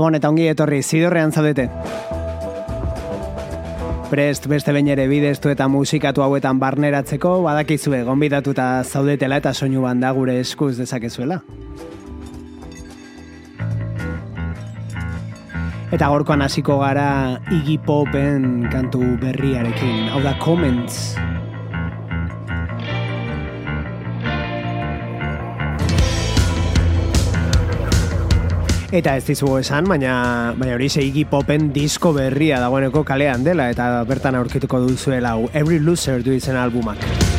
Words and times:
Gabon 0.00 0.16
eta 0.16 0.30
ongi 0.32 0.46
etorri, 0.48 0.78
zidorrean 0.80 1.28
zaudete. 1.28 1.66
Prest 4.08 4.46
beste 4.48 4.72
bain 4.72 4.88
ere 4.88 5.04
bideztu 5.10 5.52
eta 5.52 5.66
musikatu 5.68 6.24
hauetan 6.24 6.56
barneratzeko, 6.62 7.34
badakizue, 7.44 8.00
gonbidatuta 8.08 8.70
zaudetela 8.80 9.36
eta 9.42 9.52
soinu 9.52 9.84
banda 9.84 10.14
gure 10.16 10.38
eskuz 10.40 10.78
dezakezuela. 10.78 11.42
Eta 15.92 16.08
gorkoan 16.08 16.48
hasiko 16.48 16.78
gara 16.80 17.36
Iggy 17.58 17.76
Popen 17.84 18.70
kantu 18.72 19.18
berriarekin, 19.20 20.08
hau 20.14 20.24
da 20.24 20.38
Comments. 20.40 21.29
Eta 28.90 29.12
ez 29.14 29.22
dizugu 29.22 29.60
esan, 29.60 29.86
baina, 29.86 30.14
baina 30.58 30.74
hori 30.74 30.88
zeigi 30.90 31.22
popen 31.30 31.68
disko 31.70 32.10
berria 32.16 32.58
dagoeneko 32.58 33.04
kalean 33.06 33.46
dela 33.46 33.70
eta 33.70 34.02
bertan 34.08 34.34
aurkituko 34.42 34.82
duzuela 34.82 35.36
hau 35.36 35.50
Every 35.54 35.78
Loser 35.78 36.24
du 36.26 36.34
izen 36.34 36.58
albumak. 36.58 37.29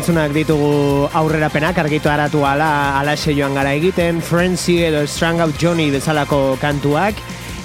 Entzunak 0.00 0.32
ditugu 0.32 1.08
aurrerapenak 1.12 1.76
argitu 1.76 2.08
aratu 2.08 2.40
ala, 2.48 2.96
ala 2.96 3.12
joan 3.16 3.52
gara 3.52 3.74
egiten, 3.76 4.22
Frenzy 4.22 4.78
edo 4.82 5.06
Strang 5.06 5.40
Out 5.40 5.58
Johnny 5.60 5.90
bezalako 5.90 6.56
kantuak, 6.56 7.14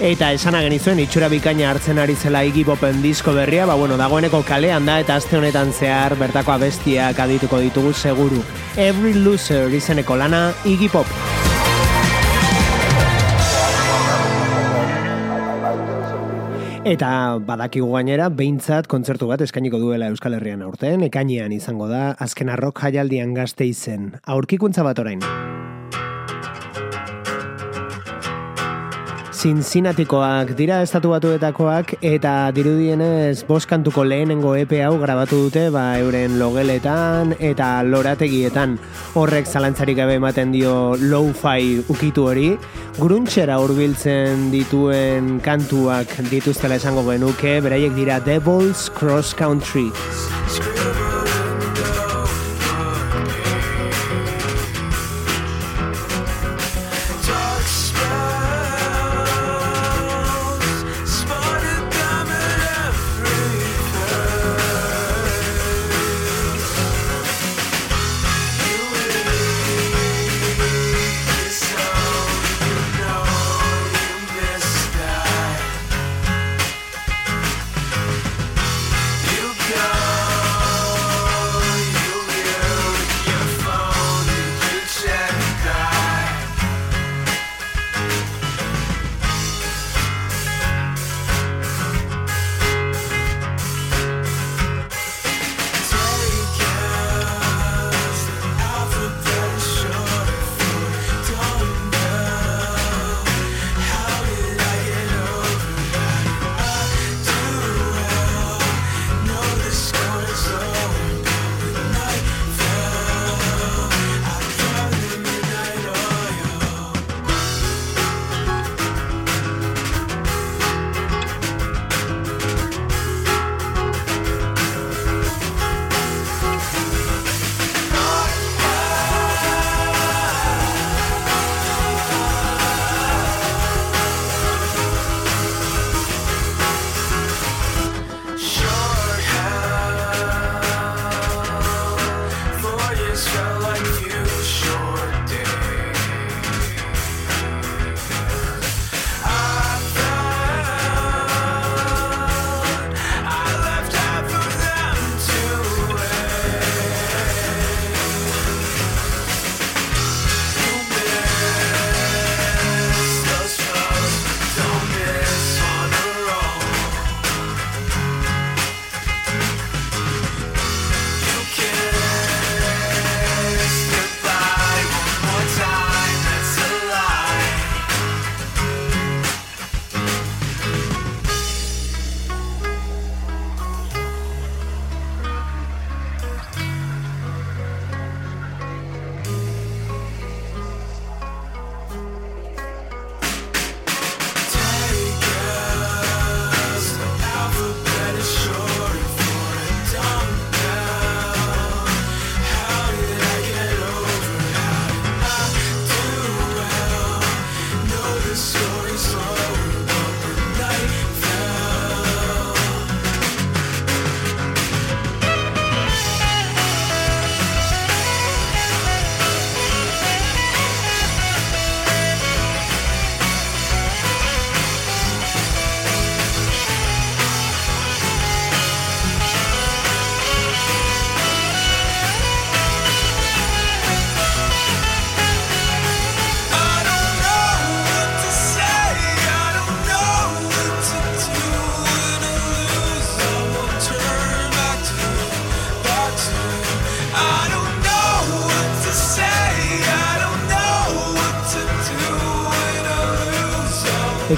eta 0.01 0.33
esana 0.33 0.59
genizuen 0.59 0.99
itxura 0.99 1.29
bikaina 1.29 1.69
hartzen 1.69 1.97
ari 1.97 2.15
zela 2.15 2.43
igibopen 2.43 3.01
disko 3.01 3.31
berria, 3.31 3.65
ba 3.65 3.75
bueno, 3.75 3.95
dagoeneko 3.95 4.43
kalean 4.43 4.85
da 4.85 4.99
eta 4.99 5.15
azte 5.15 5.37
honetan 5.37 5.71
zehar 5.71 6.17
bertako 6.19 6.51
abestiak 6.57 7.17
adituko 7.19 7.61
ditugu 7.63 7.93
seguru. 7.93 8.43
Every 8.75 9.13
Loser 9.13 9.71
izeneko 9.71 10.17
lana 10.19 10.51
igipop. 10.65 11.07
Eta 16.85 17.39
badakigu 17.41 17.87
gainera, 17.95 18.27
behintzat 18.29 18.85
kontzertu 18.85 19.25
bat 19.31 19.41
eskainiko 19.41 19.79
duela 19.81 20.11
Euskal 20.13 20.37
Herrian 20.37 20.61
aurten, 20.61 21.01
ekainean 21.07 21.55
izango 21.55 21.89
da, 21.89 22.11
azken 22.21 22.53
arrok 22.53 22.83
jaialdian 22.85 23.33
gazte 23.33 23.65
izen. 23.65 24.11
Aurkikuntza 24.37 24.85
bat 24.85 25.01
orain. 25.01 25.25
Cincinnatikoak 29.45 30.55
dira 30.57 30.79
estatu 30.81 31.11
batuetakoak 31.11 31.91
eta 32.01 32.31
dirudienez 32.49 33.43
boskantuko 33.45 34.01
lehenengo 34.01 34.55
EP 34.57 34.71
hau 34.81 34.95
grabatu 34.97 35.43
dute 35.43 35.67
ba 35.69 35.83
euren 36.01 36.39
logeletan 36.39 37.35
eta 37.37 37.67
lorategietan. 37.85 38.73
Horrek 39.13 39.45
zalantzarik 39.45 39.99
gabe 40.01 40.15
ematen 40.17 40.49
dio 40.55 40.95
low-fi 40.97 41.85
ukitu 41.93 42.25
hori. 42.31 42.47
Gruntxera 42.97 43.59
hurbiltzen 43.61 44.49
dituen 44.55 45.37
kantuak 45.45 46.17
dituztela 46.31 46.81
esango 46.81 47.05
genuke 47.11 47.59
beraiek 47.61 47.93
dira 47.93 48.17
Devil's 48.17 48.89
Cross 48.97 49.37
Country 49.37 49.91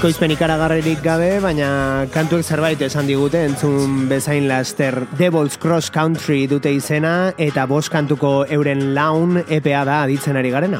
Ekoizpen 0.07 0.31
ikaragarririk 0.31 1.01
gabe, 1.03 1.41
baina 1.43 2.05
kantuek 2.13 2.45
zerbait 2.47 2.79
esan 2.87 3.09
digute 3.11 3.41
entzun 3.43 4.05
bezain 4.07 4.47
laster 4.47 5.01
Devil's 5.19 5.59
Cross 5.59 5.91
Country 5.91 6.45
dute 6.47 6.71
izena 6.71 7.33
eta 7.35 7.67
bost 7.67 7.91
kantuko 7.91 8.31
euren 8.47 8.93
laun 8.95 9.41
EPA 9.43 9.83
da 9.83 9.99
aditzen 10.05 10.39
ari 10.39 10.55
garena. 10.55 10.79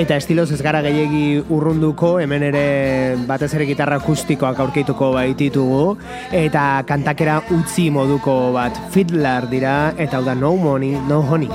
Eta 0.00 0.16
estiloz 0.16 0.46
ez 0.54 0.62
gara 0.64 0.80
gehiegi 0.80 1.42
urrunduko, 1.52 2.14
hemen 2.22 2.46
ere 2.46 2.62
batez 3.28 3.50
ere 3.58 3.66
gitarra 3.68 3.98
akustikoak 4.00 4.62
aurkituko 4.64 5.10
baititugu, 5.12 5.82
eta 6.40 6.64
kantakera 6.88 7.36
utzi 7.58 7.90
moduko 7.92 8.38
bat 8.56 8.80
fiddler 8.96 9.50
dira, 9.52 9.76
eta 10.00 10.22
hau 10.22 10.24
da 10.24 10.38
no 10.38 10.56
money, 10.56 10.96
no 11.10 11.20
honey. 11.20 11.52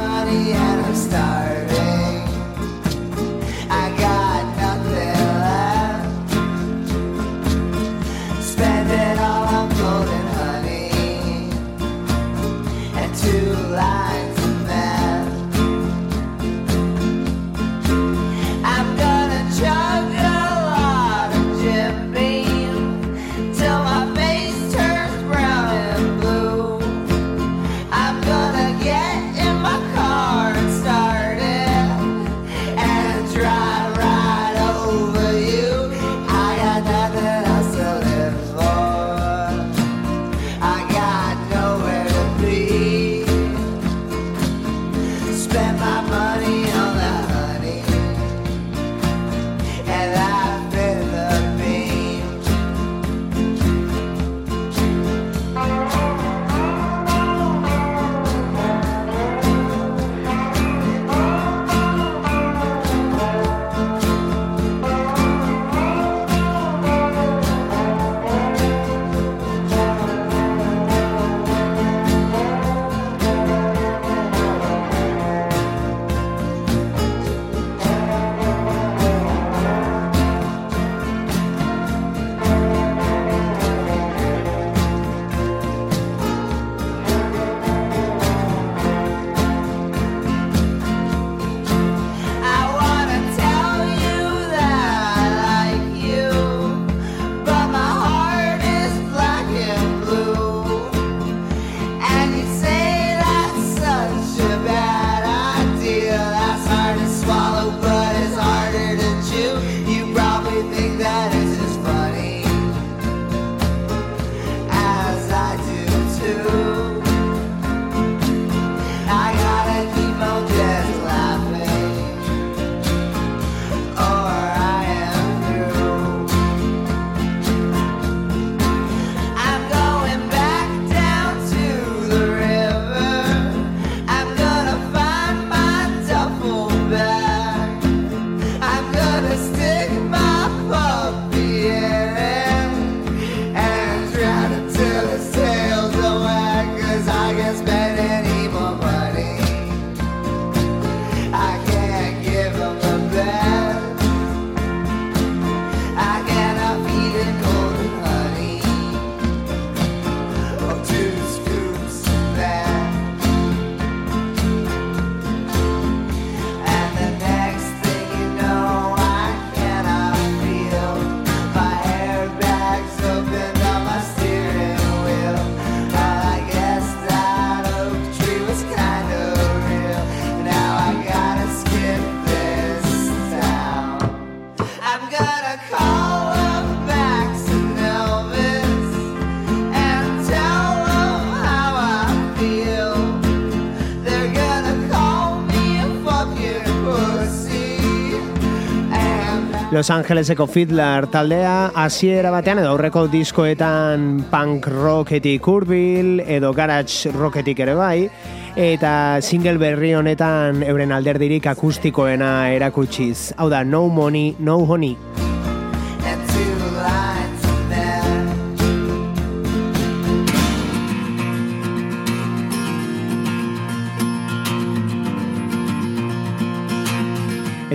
Los 199.76 199.90
Angeleseko 199.90 200.48
Fiddler 200.48 201.08
taldea 201.12 201.74
hasiera 201.76 202.30
batean 202.32 202.62
edo 202.62 202.70
aurreko 202.72 203.10
diskoetan 203.12 204.22
punk 204.32 204.70
rocketik 204.72 205.50
urbil 205.52 206.22
edo 206.22 206.54
garage 206.56 207.12
rocketik 207.12 207.60
ere 207.66 207.76
bai 207.76 208.08
eta 208.56 208.94
single 209.20 209.60
berri 209.60 209.92
honetan 210.00 210.64
euren 210.64 210.96
alderdirik 210.96 211.52
akustikoena 211.52 212.32
erakutsiz. 212.56 213.34
Hau 213.36 213.52
da, 213.52 213.66
no 213.68 213.90
money, 213.90 214.32
no 214.40 214.62
honey. 214.64 214.96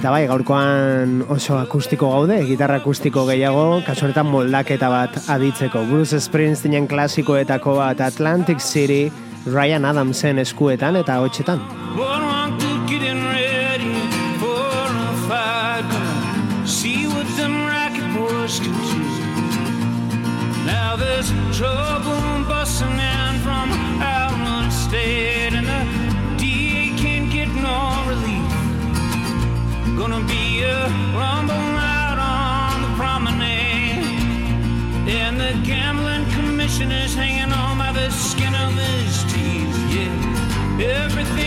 Eta 0.01 0.09
bai, 0.09 0.23
gaurkoan 0.25 1.19
oso 1.29 1.59
akustiko 1.61 2.09
gaude, 2.09 2.39
gitarra 2.49 2.79
akustiko 2.81 3.27
gehiago, 3.29 3.83
kasuanetan 3.85 4.31
moldaketa 4.33 4.89
bat 4.89 5.19
aditzeko. 5.35 5.83
Bruce 5.91 6.17
Springsteenen 6.25 6.87
klasikoetako 6.89 7.75
bat 7.77 8.01
Atlantic 8.07 8.65
City, 8.65 9.13
Ryan 9.45 9.85
Adamsen 9.85 10.41
eskuetan 10.41 10.97
eta 10.97 11.21
hotxetan. 11.21 11.61
Now 20.65 20.97
there's 20.97 21.29
trouble 21.53 22.00
commissioner's 36.81 37.15
hanging 37.15 37.53
on 37.53 37.77
by 37.77 37.93
the 37.93 38.09
skin 38.11 38.55
of 38.55 38.73
his 38.73 39.25
teeth. 39.25 39.77
Yeah, 39.93 41.05
everything 41.05 41.40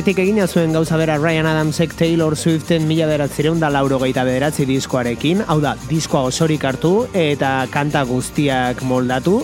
Aurritik 0.00 0.22
egina 0.22 0.46
zuen 0.48 0.72
gauza 0.72 0.96
bera 0.96 1.18
Ryan 1.20 1.44
Adamsek 1.44 1.92
Taylor 1.92 2.32
Swiften 2.32 2.86
mila 2.88 3.04
beratzireun 3.04 3.58
da 3.60 3.68
lauro 3.68 3.98
geita 4.00 4.22
bederatzi 4.24 4.64
diskoarekin, 4.64 5.42
hau 5.44 5.58
da, 5.60 5.74
diskoa 5.90 6.22
osorik 6.30 6.64
hartu 6.64 7.02
eta 7.12 7.66
kanta 7.68 8.06
guztiak 8.08 8.80
moldatu. 8.88 9.42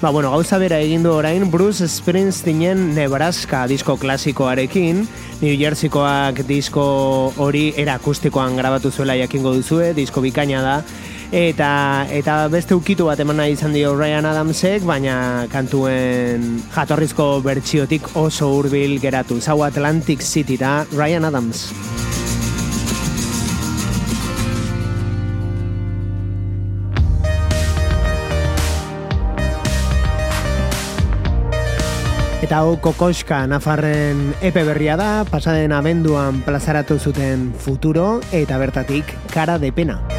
Ba, 0.00 0.08
bueno, 0.08 0.30
gauza 0.32 0.56
bera 0.56 0.78
egin 0.80 1.04
du 1.04 1.12
orain 1.12 1.44
Bruce 1.52 1.84
Springsteenen 1.92 2.94
Nebraska 2.96 3.66
disko 3.68 3.98
klasikoarekin, 4.00 5.04
New 5.42 5.60
Jerseykoak 5.60 6.40
disko 6.48 6.86
hori 7.36 7.74
era 7.76 7.98
akustikoan 8.00 8.56
grabatu 8.56 8.88
zuela 8.88 9.18
jakingo 9.20 9.52
duzue, 9.60 9.92
disko 9.92 10.24
bikaina 10.24 10.64
da, 10.64 10.78
eta 11.32 12.06
eta 12.10 12.48
beste 12.48 12.74
ukitu 12.74 13.08
bat 13.08 13.20
eman 13.20 13.36
nahi 13.40 13.52
izan 13.52 13.74
dio 13.76 13.92
Ryan 13.96 14.26
Adamsek, 14.30 14.84
baina 14.88 15.46
kantuen 15.52 16.62
jatorrizko 16.74 17.40
bertsiotik 17.44 18.16
oso 18.16 18.50
hurbil 18.56 18.98
geratu. 19.00 19.40
Zau 19.40 19.62
Atlantic 19.64 20.22
City 20.24 20.56
da 20.56 20.84
Ryan 20.92 21.28
Adams. 21.28 21.68
Eta 32.48 32.62
hau 32.62 32.78
kokoska 32.80 33.42
Nafarren 33.44 34.30
epe 34.40 34.62
berria 34.64 34.94
da, 34.96 35.26
pasaden 35.28 35.74
abenduan 35.76 36.40
plazaratu 36.46 36.96
zuten 36.96 37.50
futuro 37.52 38.22
eta 38.32 38.56
bertatik 38.56 39.12
kara 39.34 39.58
de 39.58 39.68
pena. 39.68 40.17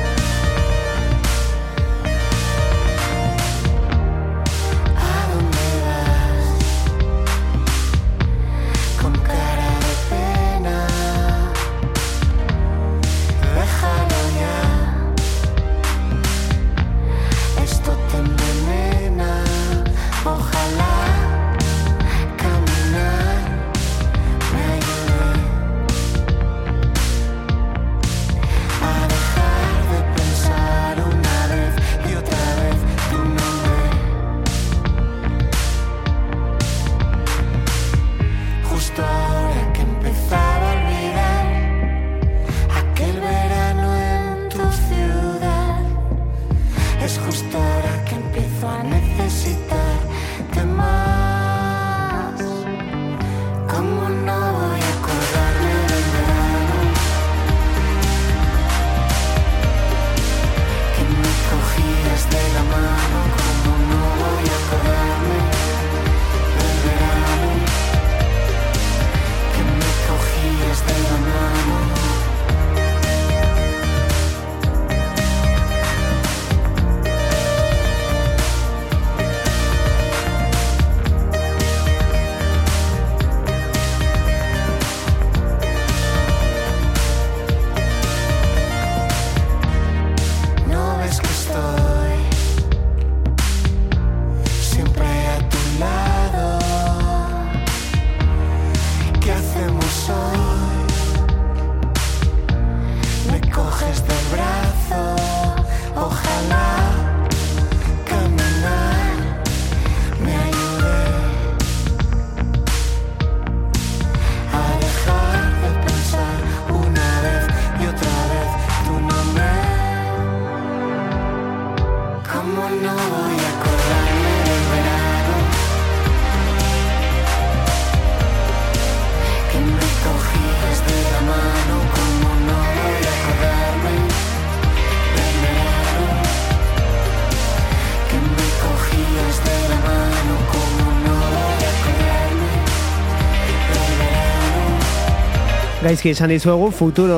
Gaizki 145.90 146.12
esan 146.14 146.30
dizuegu, 146.30 146.68
futuro 146.70 147.16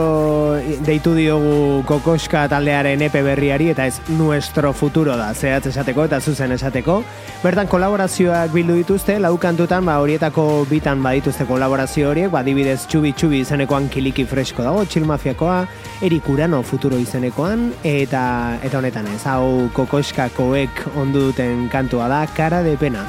deitu 0.88 1.12
diogu 1.12 1.82
kokoska 1.84 2.46
taldearen 2.48 3.02
epe 3.04 3.20
berriari 3.26 3.66
eta 3.74 3.84
ez 3.90 3.98
nuestro 4.16 4.72
futuro 4.72 5.18
da, 5.20 5.26
zehatz 5.36 5.66
esateko 5.74 6.06
eta 6.08 6.22
zuzen 6.22 6.56
esateko. 6.56 7.02
Bertan 7.44 7.68
kolaborazioak 7.68 8.54
bildu 8.56 8.78
dituzte, 8.80 9.18
laukantutan 9.20 9.84
ba, 9.90 9.98
horietako 10.00 10.46
bitan 10.70 11.04
badituzte 11.04 11.44
kolaborazio 11.50 12.14
horiek, 12.14 12.32
ba, 12.32 12.46
dibidez 12.48 12.86
txubi 12.86 13.12
txubi 13.12 13.42
izenekoan 13.44 13.92
kiliki 13.92 14.24
fresko 14.24 14.64
dago, 14.64 14.86
txil 14.88 15.04
mafiakoa, 15.10 15.66
Erik 16.08 16.32
Urano 16.32 16.64
futuro 16.64 16.96
izenekoan, 16.96 17.74
eta 17.84 18.24
eta 18.64 18.80
honetan 18.80 19.12
ez, 19.12 19.20
hau 19.28 19.68
kokoskakoek 19.76 20.86
ondu 20.96 21.28
duten 21.28 21.68
kantua 21.76 22.08
da, 22.08 22.24
kara 22.40 22.64
de 22.64 22.80
pena. 22.80 23.04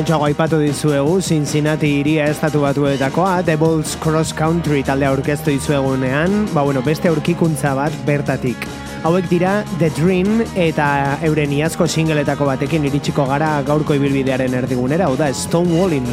Eta 0.00 0.06
lentsuago 0.14 0.24
aipatu 0.30 0.58
dizuegu 0.62 1.18
Cincinnati 1.20 1.88
iria 1.98 2.30
estatu 2.32 2.62
batuetakoa 2.62 3.42
Devil's 3.44 3.98
Cross 4.00 4.32
Country 4.32 4.80
talde 4.80 5.04
aurkeztu 5.04 5.52
dizuegunean, 5.52 6.46
ba 6.54 6.62
bueno, 6.64 6.80
beste 6.80 7.10
aurkikuntza 7.12 7.74
bat 7.76 7.92
bertatik. 8.08 8.64
Hauek 9.04 9.28
dira 9.28 9.58
The 9.76 9.90
Dream 9.98 10.40
eta 10.56 11.18
euren 11.28 11.52
iazko 11.52 11.84
singeletako 11.84 12.48
batekin 12.48 12.88
iritsiko 12.88 13.28
gara 13.28 13.58
gaurko 13.68 13.98
ibilbidearen 14.00 14.56
erdigunera, 14.62 15.10
hau 15.12 15.20
da 15.20 15.28
Stonewalling. 15.36 16.08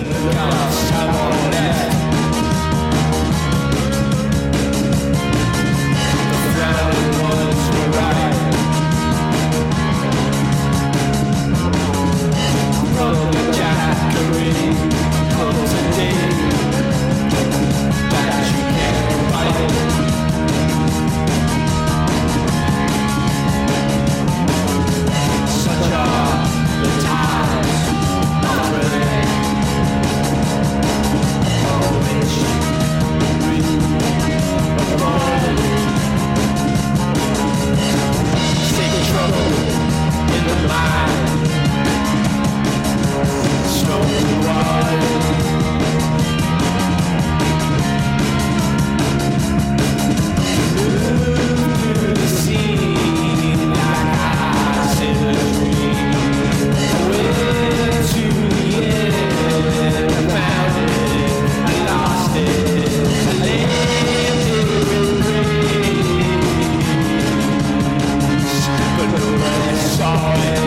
boy. 70.15 70.66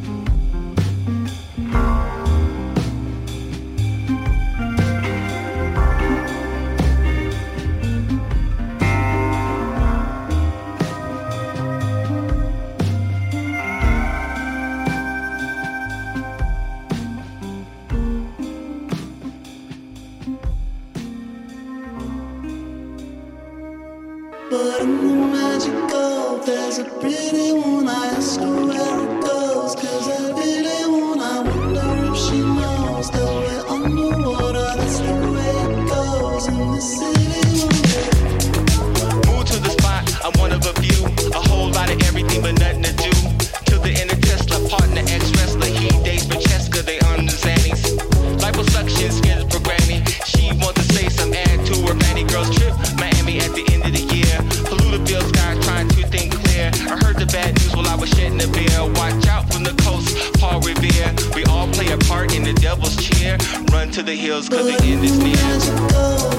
to 64.01 64.11
the 64.11 64.15
hills, 64.15 64.49
cause 64.49 64.65
the 64.65 64.83
end 64.83 65.03
is 65.03 65.17
near. 65.17 66.30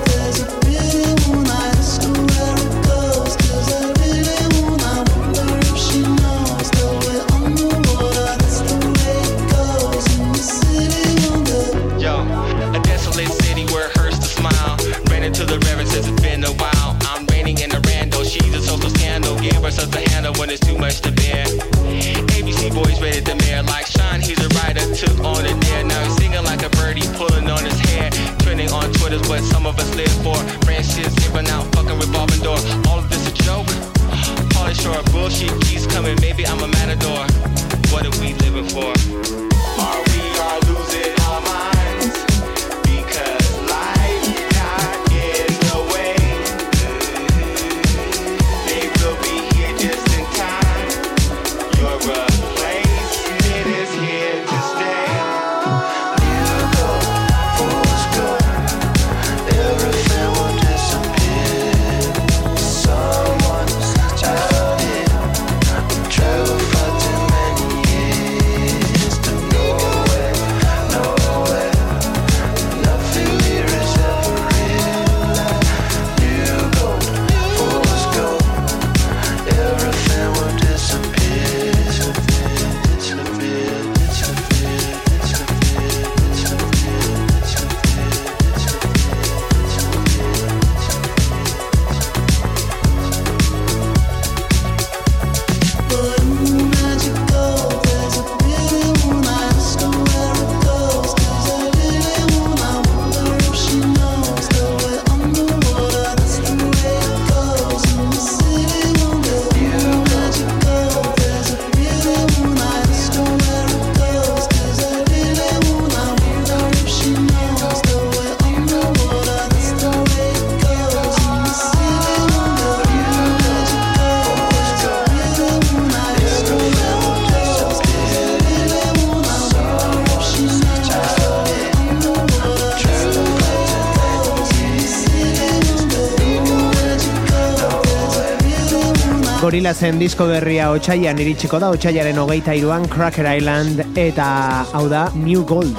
Gorillazzen 139.62 140.01
disko 140.01 140.25
berria 140.27 140.64
otsaian 140.75 141.20
iritsiko 141.22 141.61
da, 141.62 141.68
otsaiaren 141.77 142.18
hogeita 142.18 142.57
iruan 142.59 142.88
Cracker 142.90 143.29
Island 143.31 143.85
eta 143.94 144.27
hau 144.75 144.88
da 144.90 145.07
New 145.14 145.46
Gold. 145.46 145.79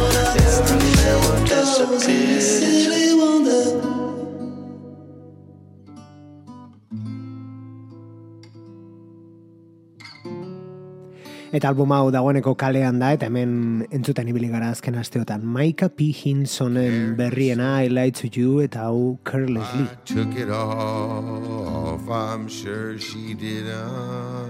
eta 11.54 11.70
albuma 11.70 12.00
hau 12.02 12.10
dagoeneko 12.14 12.56
kalean 12.58 12.98
da 13.00 13.12
eta 13.14 13.28
hemen 13.30 13.86
entzuten 13.94 14.28
ibili 14.32 14.50
gara 14.50 14.70
azken 14.74 14.96
asteotan. 14.98 15.42
Maika 15.46 15.90
P. 15.90 16.10
Hinsonen 16.18 17.16
berriena 17.20 17.84
I 17.84 17.88
Lied 17.94 18.16
to 18.22 18.28
You 18.34 18.62
eta 18.66 18.80
hau 18.90 19.20
Carelessly 19.24 19.86
I 19.86 19.96
took 20.04 20.36
it 20.36 20.50
off. 20.50 22.10
I'm 22.10 22.48
sure 22.48 22.98
she 22.98 23.34
did 23.36 23.70
uh, 23.70 24.46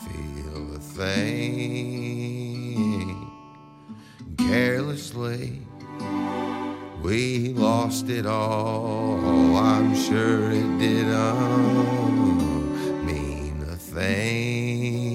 feel 0.00 0.74
a 0.74 0.78
thing. 0.80 2.16
Carelessly 4.38 5.66
We 7.06 7.52
lost 7.54 8.08
it 8.08 8.26
all. 8.26 9.56
I'm 9.56 9.94
sure 9.94 10.50
it 10.50 10.78
did 10.80 11.06
uh, 11.06 11.34
mean 13.06 13.62
a 13.70 13.76
thing. 13.76 15.05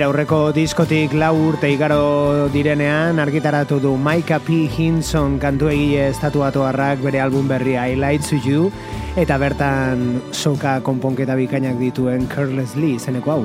Bere 0.00 0.08
aurreko 0.08 0.36
diskotik 0.56 1.12
lau 1.12 1.34
urte 1.50 1.68
igaro 1.68 2.46
direnean 2.48 3.20
argitaratu 3.20 3.76
du 3.84 3.90
Micah 4.00 4.38
P. 4.40 4.62
Hinson 4.64 5.34
kantu 5.42 5.68
egile 5.68 6.06
estatuatuarrak 6.08 7.02
bere 7.04 7.20
album 7.20 7.50
berria 7.50 7.82
I 7.84 7.98
Light 8.00 8.24
to 8.30 8.38
You 8.40 8.70
eta 9.20 9.36
bertan 9.36 10.22
soka 10.32 10.78
konponketa 10.80 11.36
bikainak 11.36 11.76
dituen 11.76 12.24
Carelessly 12.32 12.94
izeneko 12.96 13.34
hau. 13.34 13.44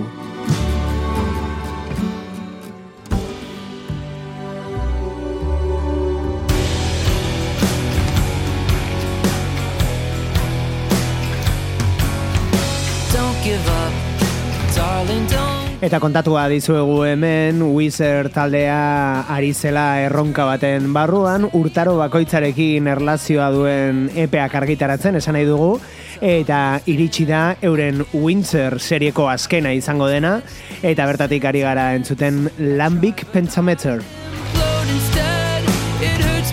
Eta 15.85 15.99
kontatua 16.01 16.47
dizuegu 16.49 17.03
hemen 17.05 17.59
Wizard 17.61 18.31
taldea 18.33 19.27
ari 19.29 19.51
zela 19.53 19.99
erronka 20.01 20.47
baten 20.47 20.87
barruan 20.95 21.45
urtaro 21.59 21.93
bakoitzarekin 21.99 22.89
erlazioa 22.89 23.51
duen 23.53 23.99
epeak 24.23 24.55
argitaratzen 24.57 25.19
esan 25.21 25.37
nahi 25.37 25.45
dugu. 25.45 25.75
Eta 26.25 26.79
iritsi 26.89 27.27
da 27.29 27.43
euren 27.61 28.01
Windsor 28.15 28.79
serieko 28.81 29.29
azkena 29.29 29.75
izango 29.77 30.09
dena. 30.09 30.39
Eta 30.81 31.05
bertatik 31.05 31.45
ari 31.45 31.61
gara 31.61 31.91
entzuten 31.93 32.47
Lambic 32.57 33.21
Pentameter. 33.29 34.01
It 36.01 36.21
hurts 36.21 36.51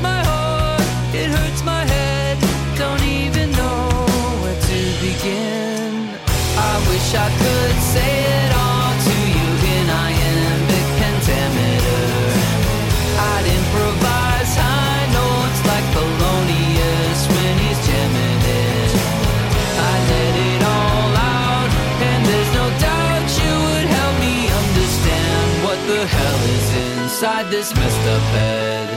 inside 27.22 27.46
this 27.52 27.72
messed 27.76 28.08
up 28.08 28.20
head. 28.34 28.88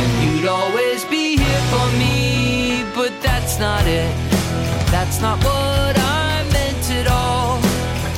And 0.00 0.12
you'd 0.22 0.46
always 0.46 1.04
be 1.06 1.36
here 1.36 1.64
for 1.72 1.88
me, 1.98 2.84
but 2.94 3.10
that's 3.20 3.58
not 3.58 3.84
it. 3.84 4.14
That's 4.92 5.20
not 5.20 5.42
what 5.42 5.94
I 5.98 6.46
meant 6.52 6.88
at 7.00 7.08
all. 7.10 7.58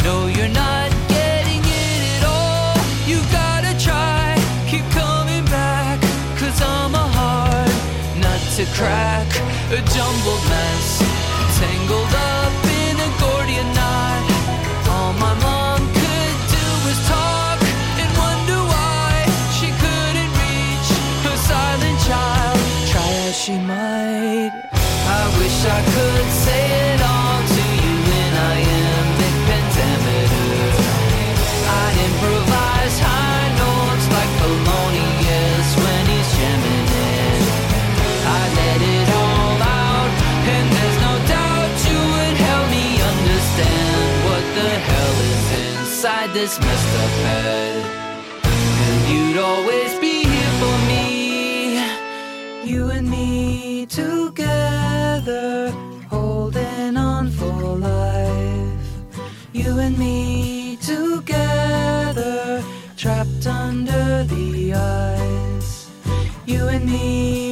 No, 0.05 0.27
you're 0.27 0.53
not 0.53 0.91
getting 1.09 1.63
it 1.65 2.01
at 2.17 2.25
all. 2.37 2.77
You 3.09 3.17
gotta 3.33 3.73
try, 3.81 4.37
keep 4.69 4.85
coming 4.91 5.47
back, 5.47 6.03
cause 6.37 6.61
I'm 6.61 6.95
a 6.95 7.09
hard 7.17 7.73
nut 8.21 8.43
to 8.57 8.67
crack. 8.77 9.29
A 9.73 9.81
jumbled 9.97 10.45
mess, 10.53 10.99
tangled 11.59 12.15
up 12.15 12.64
this 25.25 25.79
messed 25.81 26.55
up 26.55 26.75
head. 26.75 27.01
And 28.17 28.35
I 28.37 28.57
am 28.61 29.07
in 29.27 29.37
Pentameter. 29.49 30.59
I 31.83 31.89
improvise 32.09 32.97
high 33.01 33.51
notes 33.63 34.07
like 34.17 34.31
polling, 34.41 35.15
when 35.83 36.03
he's 36.13 36.31
gemin' 36.37 36.87
I 38.27 38.43
let 38.61 38.81
it 38.97 39.09
all 39.23 39.59
out, 39.63 40.13
and 40.55 40.67
there's 40.75 40.99
no 41.09 41.15
doubt 41.35 41.73
you 41.89 42.01
would 42.15 42.37
help 42.49 42.67
me 42.77 42.87
understand 43.13 44.07
what 44.27 44.45
the 44.59 44.71
hell 44.89 45.17
is 45.33 45.47
inside 45.65 46.31
this 46.35 46.55
messed 46.61 46.95
up 47.05 47.15
head. 47.27 47.85
And 48.87 49.01
you'd 49.11 49.39
always 49.39 49.84
You 59.55 59.79
and 59.79 59.97
me 59.97 60.77
together, 60.83 62.61
trapped 62.97 63.47
under 63.47 64.25
the 64.25 64.75
ice. 64.75 65.89
You 66.45 66.67
and 66.67 66.85
me 66.85 67.44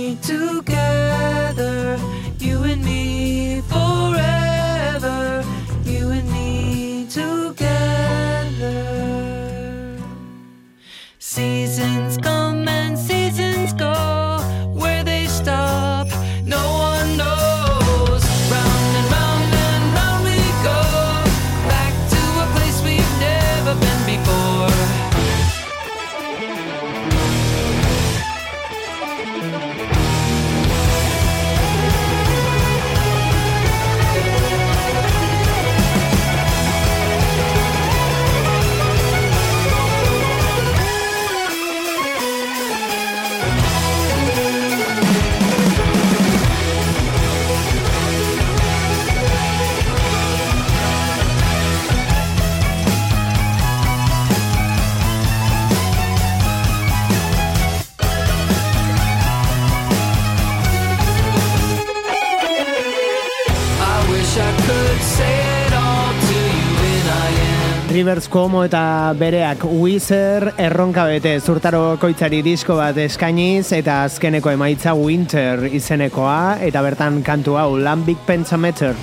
Rivers 68.22 68.30
Cuomo 68.30 68.62
eta 68.62 69.12
bereak 69.18 69.64
Wizard 69.64 70.54
erronka 70.60 71.06
bete 71.08 71.40
zurtaro 71.40 71.96
koitzari 71.98 72.38
disko 72.42 72.76
bat 72.78 72.94
eskainiz 73.02 73.72
eta 73.74 74.04
azkeneko 74.04 74.52
emaitza 74.52 74.92
Winter 74.94 75.64
izenekoa 75.66 76.62
eta 76.62 76.82
bertan 76.86 77.22
kantu 77.26 77.56
hau 77.58 77.74
Lambic 77.76 78.22
Pentameter. 78.26 78.94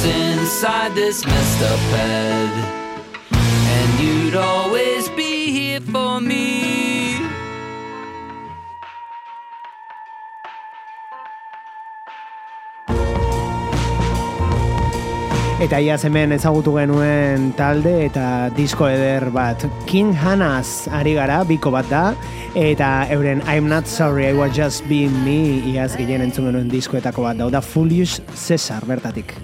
Inside 0.00 0.94
this 0.94 1.24
messed 1.26 1.62
up 1.62 1.80
head. 1.92 2.50
And 3.36 4.00
you'd 4.00 4.36
always 4.36 5.08
be 5.10 5.50
here 5.52 5.80
for 5.80 6.20
me. 6.20 6.69
Eta 15.60 15.76
iaz 15.84 16.06
hemen 16.08 16.32
ezagutu 16.32 16.72
genuen 16.72 17.50
talde 17.52 17.90
eta 18.06 18.22
disko 18.56 18.86
eder 18.88 19.26
bat. 19.34 19.66
King 19.84 20.14
Hanas 20.16 20.88
ari 20.96 21.12
gara, 21.18 21.42
biko 21.44 21.68
bat 21.74 21.90
da, 21.92 22.04
eta 22.56 22.88
euren 23.12 23.44
I'm 23.44 23.68
not 23.68 23.84
sorry, 23.84 24.24
I 24.30 24.32
was 24.32 24.56
just 24.56 24.88
being 24.88 25.12
me, 25.20 25.60
iaz 25.74 25.92
ginen 26.00 26.24
entzun 26.24 26.48
genuen 26.48 26.72
diskoetako 26.72 27.28
bat 27.28 27.42
da. 27.42 27.50
Oda 27.52 27.60
Fullius 27.60 28.22
Cesar 28.32 28.88
bertatik. 28.88 29.36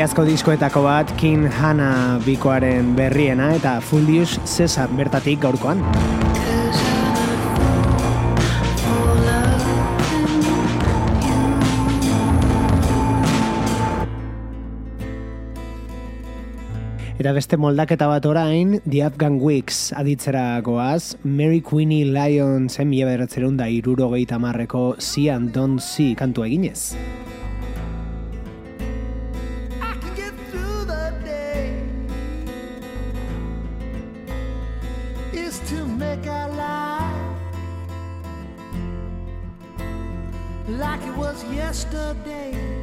Iazko 0.00 0.22
diskoetako 0.24 0.80
bat 0.86 1.10
King 1.20 1.42
Hana 1.60 2.16
bikoaren 2.24 2.94
berriena 2.96 3.50
eta 3.52 3.74
Fullius 3.84 4.38
Cesar 4.48 4.88
bertatik 4.96 5.42
gaurkoan. 5.42 5.82
Eta 17.20 17.36
beste 17.36 17.60
moldaketa 17.60 18.08
bat 18.08 18.24
orain, 18.24 18.78
The 18.88 19.04
Afghan 19.04 19.36
Wigs 19.44 19.90
aditzera 19.92 20.62
goaz, 20.64 21.18
Mary 21.28 21.60
Queenie 21.60 22.08
Lion 22.08 22.70
zen 22.72 22.88
mila 22.88 23.12
beratzerun 23.12 23.60
da 23.60 23.68
irurogeita 23.68 24.40
marreko 24.40 24.94
See 24.96 25.28
and 25.28 25.52
Don't 25.52 25.84
See 25.84 26.14
kantu 26.16 26.48
eginez. 26.48 26.94
Like 40.78 41.02
it 41.02 41.16
was 41.16 41.42
yesterday. 41.44 42.79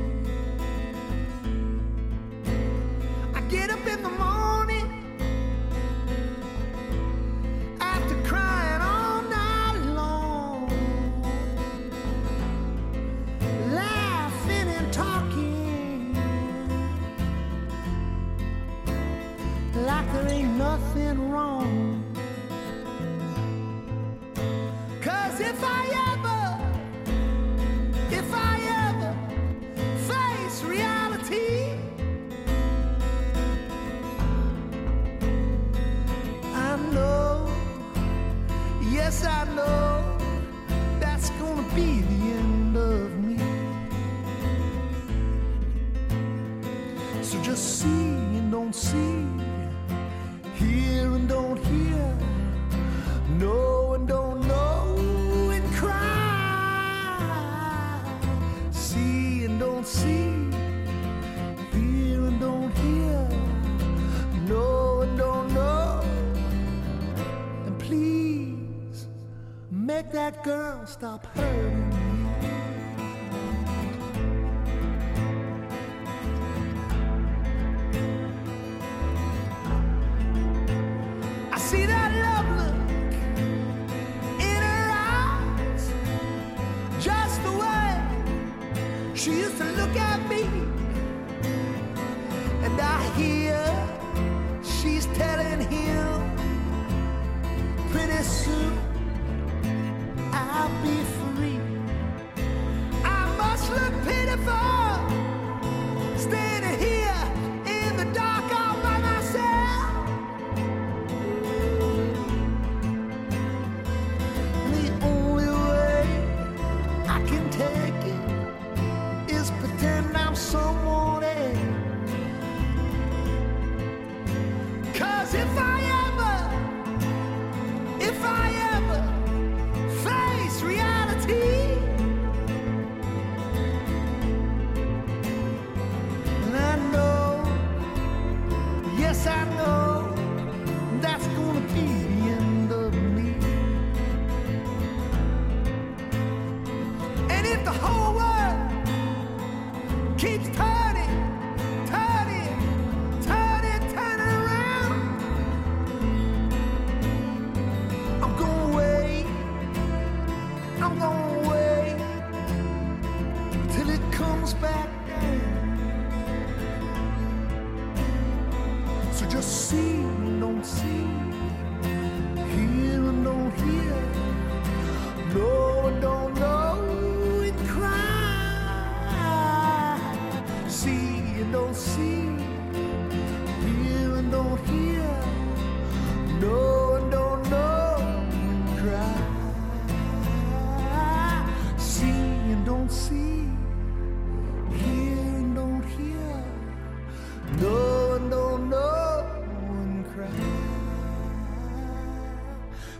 stop. 70.99 71.46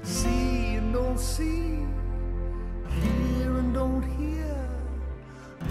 see 0.04 0.78
and 0.78 0.94
don't 0.94 1.20
see, 1.20 1.86
hear 3.02 3.58
and 3.58 3.74
don't 3.74 4.04
hear, 4.04 4.58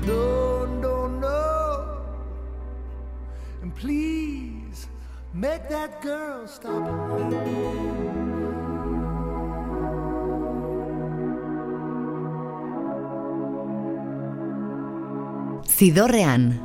know 0.07 0.65
and 0.65 0.83
don't 0.83 1.21
know. 1.21 1.99
And 3.63 3.75
please 3.75 4.89
make 5.33 5.69
that 5.69 6.03
girl 6.03 6.47
stop. 6.47 6.85
Zidorrean, 15.77 16.57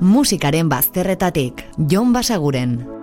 musikaren 0.00 0.68
bazterretatik, 0.72 1.66
Jon 1.76 2.12
Basaguren. 2.14 2.99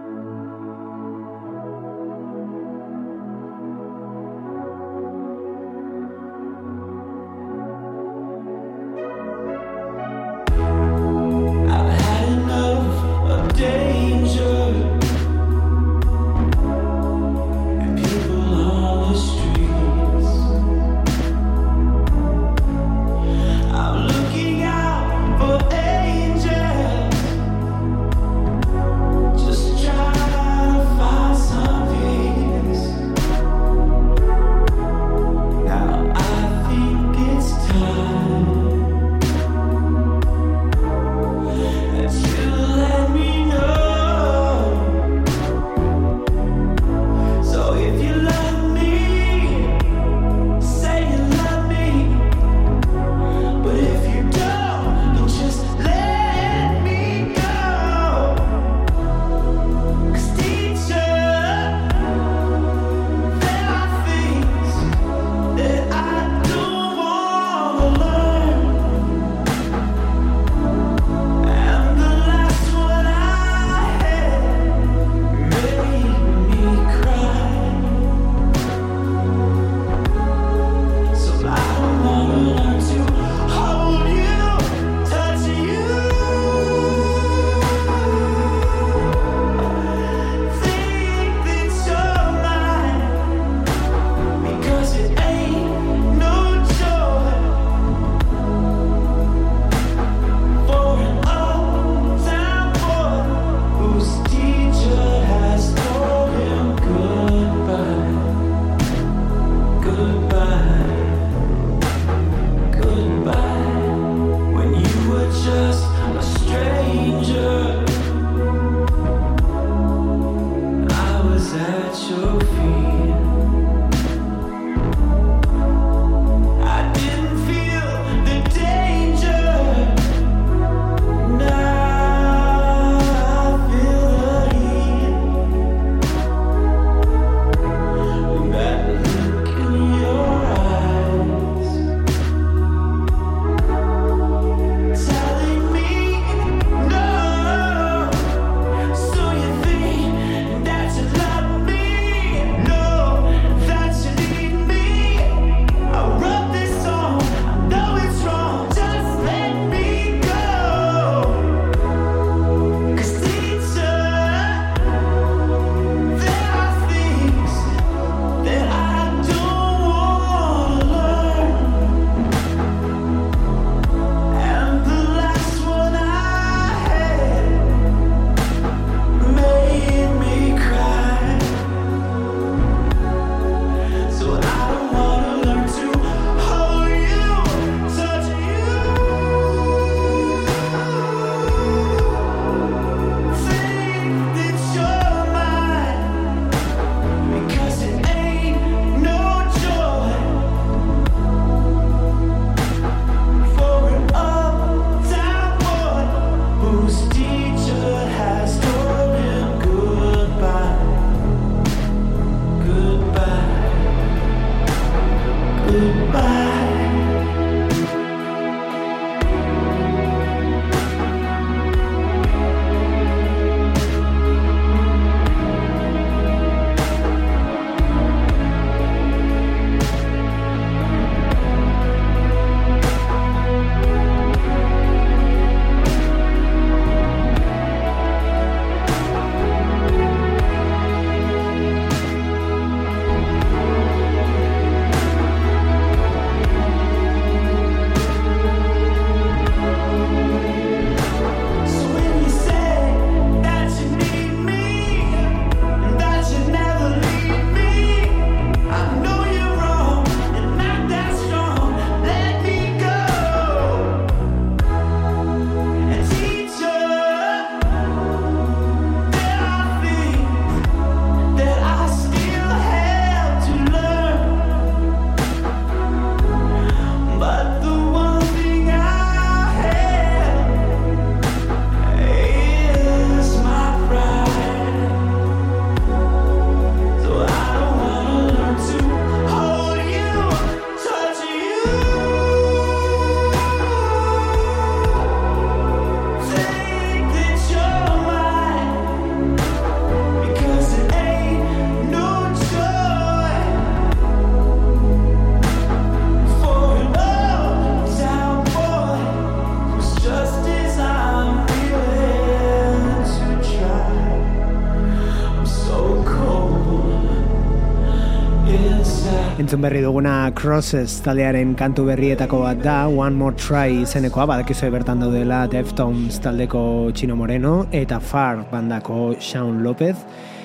Duguna 319.98 320.32
Crosses 320.38 321.00
taldearen 321.02 321.56
kantu 321.58 321.88
berrietako 321.88 322.44
bat 322.44 322.60
da, 322.62 322.86
One 322.86 323.18
More 323.18 323.34
Try 323.34 323.80
izenekoa, 323.82 324.28
badakizue 324.30 324.68
bertan 324.70 325.00
daudela 325.02 325.40
Deftones 325.50 326.20
taldeko 326.22 326.92
Chino 326.94 327.16
Moreno 327.18 327.66
eta 327.74 327.98
Far 327.98 328.44
bandako 328.52 329.16
Shaun 329.18 329.64
Lopez, 329.66 329.96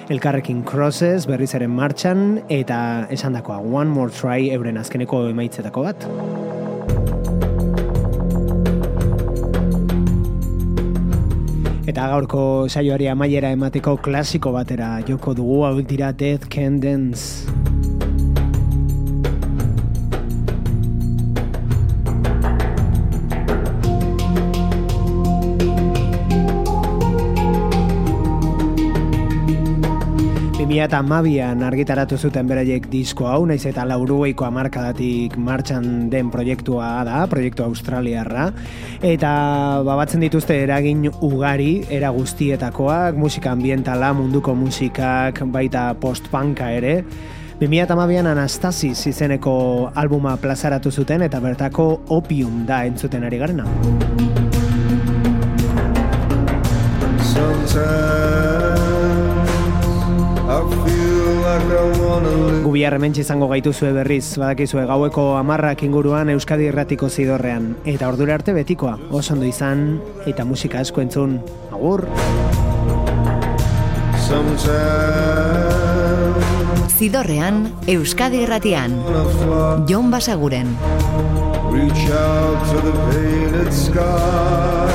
elkarrekin 0.09 0.63
Crosses 0.65 1.27
berriz 1.29 1.51
ere 1.53 1.69
martxan 1.69 2.41
eta 2.49 2.79
esandakoa 3.13 3.59
One 3.61 3.93
More 3.93 4.09
Try 4.17 4.49
euren 4.57 4.81
azkeneko 4.81 5.27
emaitzetako 5.35 5.85
bat. 5.85 6.09
Eta 11.93 12.09
gaurko 12.15 12.47
saioari 12.73 13.13
amaiera 13.13 13.53
emateko 13.53 13.99
klasiko 14.01 14.57
batera 14.57 14.95
joko 15.05 15.37
dugu 15.37 15.61
hauek 15.69 15.93
dira 15.93 16.09
Death 16.17 16.49
Can 16.49 16.81
Dance. 16.81 17.53
Bimila 30.73 30.87
eta 30.89 31.03
amabian 31.05 31.61
argitaratu 31.67 32.17
zuten 32.17 32.47
beraiek 32.49 32.87
disko 32.89 33.27
hau, 33.29 33.43
naiz 33.45 33.61
eta 33.69 33.83
laurueiko 33.85 34.47
amarkadatik 34.47 35.35
martxan 35.37 36.09
den 36.09 36.31
proiektua 36.33 37.03
da, 37.05 37.27
proiektu 37.29 37.61
australiarra, 37.67 38.47
eta 39.05 39.33
babatzen 39.85 40.25
dituzte 40.25 40.57
eragin 40.63 41.05
ugari, 41.21 41.85
era 41.93 42.09
guztietakoak, 42.17 43.21
musika 43.21 43.53
ambientala, 43.53 44.15
munduko 44.17 44.57
musikak, 44.57 45.45
baita 45.53 45.91
post-punka 46.01 46.73
ere, 46.73 46.97
2008an 47.61 48.33
Anastasis 48.33 49.05
izeneko 49.13 49.93
albuma 49.93 50.39
plazaratu 50.41 50.89
zuten 50.89 51.29
eta 51.29 51.45
bertako 51.45 51.91
Opium 52.17 52.65
da 52.65 52.87
entzuten 52.89 53.29
ari 53.29 53.45
garena. 53.45 53.69
Sometimes 57.21 58.72
Gubiar 62.63 62.95
hementsi 62.97 63.21
izango 63.23 63.49
gaituzue 63.51 63.93
berriz, 63.93 64.39
badakizue 64.39 64.87
gaueko 64.87 65.37
amarrak 65.37 65.83
inguruan 65.87 66.31
Euskadi 66.33 66.67
Erratiko 66.71 67.09
zidorrean. 67.11 67.77
Eta 67.85 68.09
ordura 68.09 68.35
arte 68.39 68.53
betikoa, 68.57 68.99
oso 69.11 69.35
ondo 69.35 69.47
izan, 69.47 70.01
eta 70.27 70.45
musika 70.45 70.81
asko 70.81 71.01
entzun. 71.05 71.41
Agur! 71.73 72.07
Sometimes 74.23 75.73
Zidorrean, 76.97 77.67
Euskadi 77.87 78.45
Irratian, 78.45 78.93
I 79.03 79.25
fly, 79.41 79.85
Jon 79.89 80.11
Basaguren. 80.13 80.77
reach 81.73 82.11
out 82.11 82.59
to 82.71 82.81
the 82.87 82.93
painted 83.11 83.73
sky, 83.73 84.89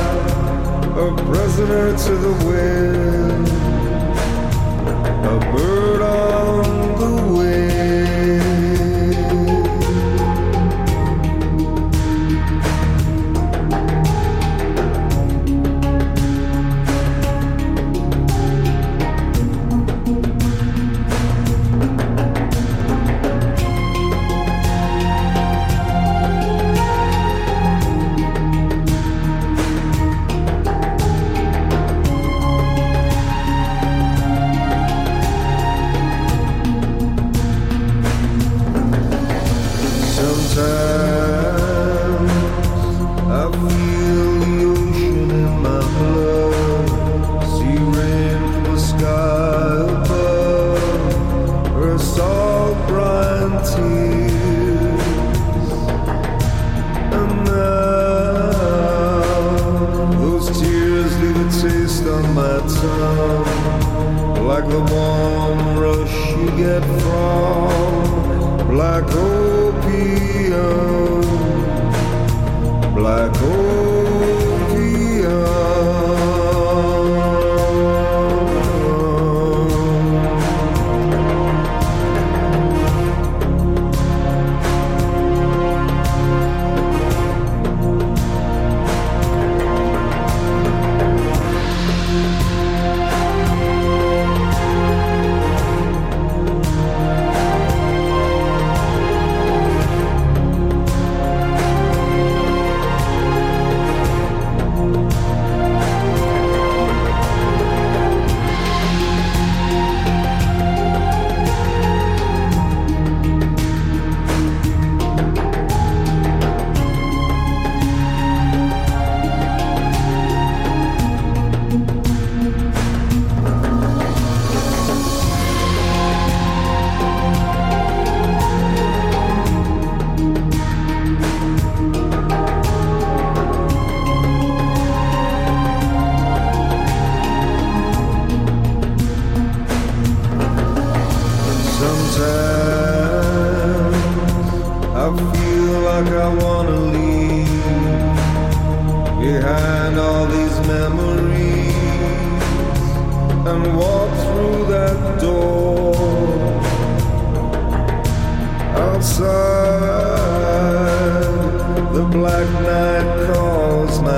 a 1.05 1.07
prisoner 1.25 1.97
to 1.97 2.13
the 2.25 2.33
wind, 2.47 3.47
a 5.25 5.35
bird 5.51 5.76
on 62.63 63.15
my 63.17 64.41
like 64.41 64.67
the 64.69 64.79
warm 64.79 65.77
rush 65.79 66.31
you 66.31 66.49
get 66.57 66.83
from 67.01 68.67
black 68.67 69.03
opium, 69.15 70.51
black 72.95 73.41
opium. 73.41 73.96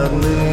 suddenly 0.09 0.48